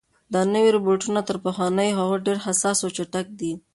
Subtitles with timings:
[0.33, 3.51] دا نوي روبوټونه تر پخوانیو هغو ډېر حساس او چټک دي.